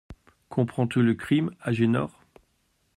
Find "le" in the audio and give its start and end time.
1.03-1.13